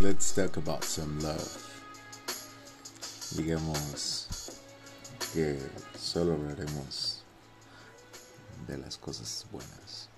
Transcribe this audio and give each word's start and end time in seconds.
let's 0.00 0.32
talk 0.32 0.56
about 0.56 0.82
some 0.82 1.20
love. 1.20 1.48
Digamos 3.36 4.26
que 5.32 5.58
solo 5.98 6.34
hablaremos 6.34 7.22
de 8.66 8.78
las 8.78 8.96
cosas 8.96 9.46
buenas. 9.52 10.08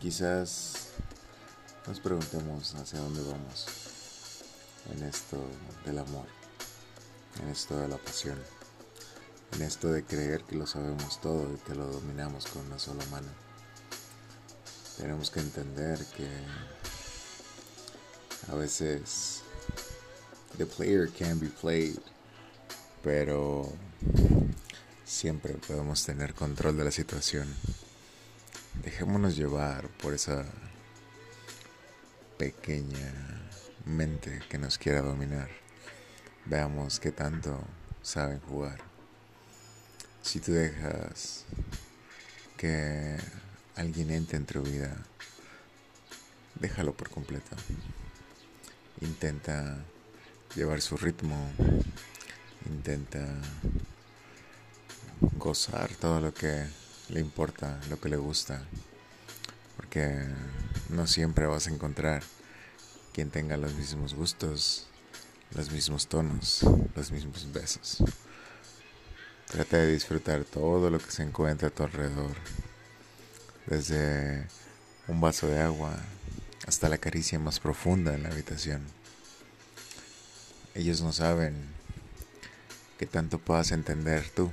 Quizás 0.00 0.88
nos 1.86 2.00
preguntemos 2.00 2.74
hacia 2.74 3.00
dónde 3.00 3.22
vamos 3.22 3.66
en 4.94 5.02
esto 5.04 5.38
del 5.84 5.98
amor, 5.98 6.26
en 7.42 7.48
esto 7.48 7.78
de 7.78 7.88
la 7.88 7.98
pasión, 7.98 8.38
en 9.52 9.62
esto 9.62 9.88
de 9.88 10.04
creer 10.04 10.42
que 10.44 10.56
lo 10.56 10.66
sabemos 10.66 11.20
todo 11.20 11.52
y 11.52 11.58
que 11.58 11.74
lo 11.74 11.86
dominamos 11.86 12.46
con 12.46 12.66
una 12.66 12.78
sola 12.78 13.04
mano. 13.10 13.28
Tenemos 14.96 15.30
que 15.30 15.40
entender 15.40 15.98
que 16.16 16.26
a 18.48 18.54
veces 18.54 19.42
the 20.58 20.66
player 20.66 21.08
can 21.08 21.38
be 21.38 21.48
played, 21.48 21.98
pero 23.02 23.72
siempre 25.04 25.54
podemos 25.54 26.04
tener 26.04 26.34
control 26.34 26.76
de 26.76 26.84
la 26.84 26.90
situación. 26.90 27.48
Dejémonos 28.82 29.36
llevar 29.36 29.88
por 29.88 30.14
esa 30.14 30.44
pequeña 32.38 33.12
mente 33.84 34.40
que 34.48 34.58
nos 34.58 34.78
quiera 34.78 35.02
dominar. 35.02 35.48
Veamos 36.44 37.00
qué 37.00 37.12
tanto 37.12 37.64
saben 38.02 38.40
jugar. 38.40 38.78
Si 40.22 40.40
tú 40.40 40.52
dejas 40.52 41.44
que 42.56 43.16
alguien 43.76 44.10
entre 44.10 44.38
en 44.38 44.46
tu 44.46 44.62
vida, 44.62 44.96
déjalo 46.60 46.96
por 46.96 47.10
completo. 47.10 47.56
Intenta 49.16 49.78
llevar 50.54 50.82
su 50.82 50.98
ritmo, 50.98 51.50
intenta 52.66 53.26
gozar 55.38 55.88
todo 55.94 56.20
lo 56.20 56.34
que 56.34 56.66
le 57.08 57.20
importa, 57.20 57.80
lo 57.88 57.98
que 57.98 58.10
le 58.10 58.18
gusta, 58.18 58.62
porque 59.78 60.22
no 60.90 61.06
siempre 61.06 61.46
vas 61.46 61.66
a 61.66 61.70
encontrar 61.70 62.22
quien 63.14 63.30
tenga 63.30 63.56
los 63.56 63.72
mismos 63.72 64.12
gustos, 64.12 64.86
los 65.52 65.70
mismos 65.70 66.08
tonos, 66.08 66.60
los 66.94 67.10
mismos 67.10 67.50
besos. 67.54 68.04
Trata 69.46 69.78
de 69.78 69.92
disfrutar 69.94 70.44
todo 70.44 70.90
lo 70.90 70.98
que 70.98 71.10
se 71.10 71.22
encuentra 71.22 71.68
a 71.68 71.70
tu 71.70 71.84
alrededor, 71.84 72.36
desde 73.64 74.46
un 75.08 75.22
vaso 75.22 75.46
de 75.46 75.58
agua 75.58 75.96
hasta 76.66 76.90
la 76.90 76.98
caricia 76.98 77.38
más 77.38 77.60
profunda 77.60 78.14
en 78.14 78.24
la 78.24 78.28
habitación. 78.28 78.82
Ellos 80.76 81.00
no 81.00 81.12
saben 81.12 81.54
qué 82.98 83.06
tanto 83.06 83.38
puedas 83.38 83.72
entender 83.72 84.28
tú, 84.30 84.50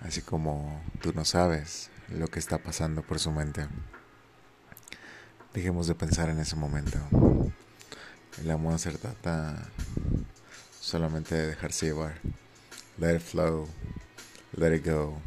así 0.00 0.20
como 0.20 0.80
tú 1.00 1.12
no 1.12 1.24
sabes 1.24 1.90
lo 2.08 2.28
que 2.28 2.38
está 2.38 2.58
pasando 2.58 3.02
por 3.02 3.18
su 3.18 3.32
mente. 3.32 3.66
Dejemos 5.54 5.86
de 5.86 5.94
pensar 5.94 6.28
en 6.28 6.38
ese 6.38 6.54
momento. 6.54 6.98
El 8.40 8.50
amor 8.50 8.78
se 8.78 8.92
trata 8.92 9.70
solamente 10.80 11.34
de 11.34 11.46
dejarse 11.48 11.86
llevar. 11.86 12.20
Let 12.98 13.16
it 13.16 13.22
flow, 13.22 13.66
let 14.52 14.76
it 14.76 14.86
go, 14.86 15.20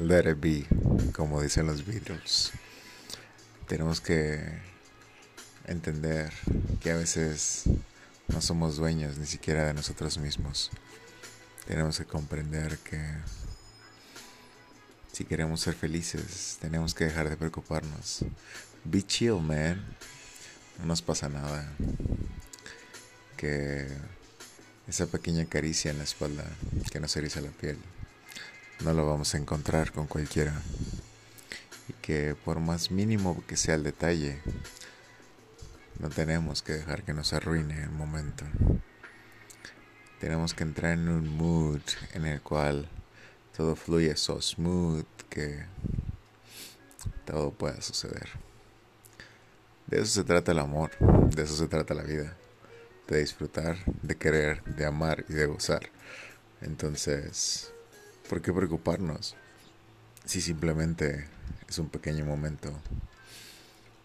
let 0.00 0.28
it 0.28 0.40
be, 0.40 0.66
como 1.12 1.42
dicen 1.42 1.66
los 1.66 1.86
Beatles 1.86 2.52
tenemos 3.66 4.00
que 4.00 4.38
entender 5.66 6.32
que 6.80 6.92
a 6.92 6.96
veces 6.96 7.64
no 8.28 8.40
somos 8.40 8.76
dueños 8.76 9.18
ni 9.18 9.26
siquiera 9.26 9.64
de 9.66 9.74
nosotros 9.74 10.18
mismos. 10.18 10.70
Tenemos 11.66 11.98
que 11.98 12.04
comprender 12.04 12.78
que 12.78 13.00
si 15.12 15.24
queremos 15.24 15.60
ser 15.60 15.74
felices, 15.74 16.58
tenemos 16.60 16.94
que 16.94 17.04
dejar 17.04 17.28
de 17.28 17.36
preocuparnos. 17.36 18.24
Be 18.84 19.02
chill, 19.02 19.40
man. 19.40 19.82
No 20.78 20.86
nos 20.86 21.02
pasa 21.02 21.28
nada. 21.28 21.72
Que 23.36 23.88
esa 24.86 25.06
pequeña 25.06 25.46
caricia 25.46 25.90
en 25.90 25.98
la 25.98 26.04
espalda 26.04 26.44
que 26.92 27.00
nos 27.00 27.16
eriza 27.16 27.40
la 27.40 27.50
piel, 27.50 27.78
no 28.84 28.92
lo 28.92 29.06
vamos 29.06 29.34
a 29.34 29.38
encontrar 29.38 29.92
con 29.92 30.06
cualquiera 30.06 30.60
y 31.88 31.92
que 31.94 32.34
por 32.44 32.60
más 32.60 32.90
mínimo 32.90 33.42
que 33.46 33.56
sea 33.56 33.74
el 33.74 33.82
detalle, 33.82 34.40
no 35.98 36.08
tenemos 36.08 36.62
que 36.62 36.72
dejar 36.72 37.02
que 37.02 37.12
nos 37.12 37.32
arruine 37.32 37.82
el 37.82 37.90
momento. 37.90 38.44
Tenemos 40.20 40.54
que 40.54 40.64
entrar 40.64 40.92
en 40.92 41.08
un 41.08 41.28
mood 41.28 41.80
en 42.14 42.26
el 42.26 42.40
cual 42.40 42.88
todo 43.56 43.76
fluye 43.76 44.16
so 44.16 44.40
smooth 44.40 45.06
que 45.28 45.64
todo 47.24 47.52
pueda 47.52 47.80
suceder. 47.80 48.28
De 49.86 49.98
eso 49.98 50.06
se 50.06 50.24
trata 50.24 50.52
el 50.52 50.58
amor, 50.58 50.90
de 51.34 51.42
eso 51.42 51.56
se 51.56 51.68
trata 51.68 51.94
la 51.94 52.02
vida, 52.02 52.36
de 53.08 53.20
disfrutar, 53.20 53.76
de 54.02 54.16
querer, 54.16 54.64
de 54.64 54.84
amar 54.84 55.24
y 55.28 55.34
de 55.34 55.46
gozar. 55.46 55.90
Entonces, 56.60 57.72
¿por 58.28 58.42
qué 58.42 58.52
preocuparnos 58.52 59.36
si 60.26 60.40
simplemente 60.40 61.28
es 61.68 61.78
un 61.78 61.88
pequeño 61.88 62.24
momento. 62.24 62.72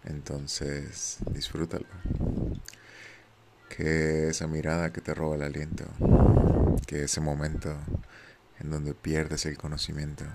Entonces, 0.06 1.18
disfrútalo. 1.32 1.86
Que 3.70 4.30
esa 4.30 4.48
mirada 4.48 4.92
que 4.92 5.02
te 5.02 5.14
roba 5.14 5.36
el 5.36 5.44
aliento, 5.44 5.86
que 6.86 7.04
ese 7.04 7.22
momento 7.22 7.76
en 8.60 8.70
donde 8.70 8.94
pierdes 8.94 9.46
el 9.46 9.58
conocimiento, 9.58 10.26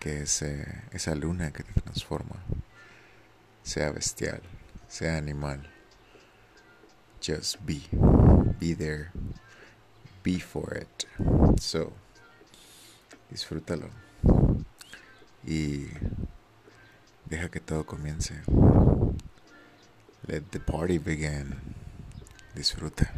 que 0.00 0.22
ese, 0.22 0.66
esa 0.92 1.14
luna 1.14 1.52
que 1.52 1.62
te 1.62 1.80
transforma, 1.80 2.36
sea 3.62 3.92
bestial, 3.92 4.42
sea 4.88 5.16
animal. 5.16 5.70
Just 7.24 7.56
be, 7.64 7.82
be 8.58 8.74
there, 8.74 9.10
be 10.24 10.40
for 10.40 10.76
it. 10.76 11.06
So, 11.60 11.92
disfrútalo 13.30 13.88
y 15.44 15.86
deja 17.30 17.48
que 17.48 17.60
todo 17.60 17.86
comience. 17.86 18.34
Let 20.26 20.42
the 20.50 20.60
party 20.60 20.98
begin. 20.98 21.54
Disfruta. 22.54 23.10